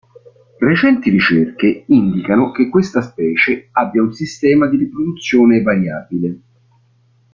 [0.57, 6.39] Recenti ricerche indicano che questa specie abbia un sistema di riproduzione variabile.